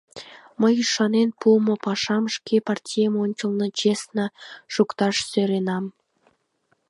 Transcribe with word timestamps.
Мый 0.61 0.73
ӱшанен 0.83 1.29
пуымо 1.39 1.75
пашам 1.85 2.25
шке 2.35 2.55
партием 2.67 3.13
ончылно 3.23 3.67
честно 3.79 4.25
шукташ 4.73 5.15
сӧренам. 5.29 5.85